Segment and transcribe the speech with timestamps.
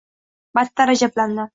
[0.59, 1.49] Battar ajablandim.